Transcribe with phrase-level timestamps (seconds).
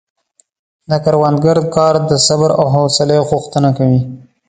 [0.89, 4.01] د کروندګر کار د صبر او حوصلې غوښتنه کوي.